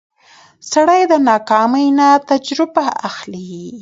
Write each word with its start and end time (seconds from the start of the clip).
سړی 0.71 1.01
د 1.11 1.13
ناکامۍ 1.29 1.87
نه 1.99 2.07
تجربه 2.29 2.85
اخلي 3.09 3.45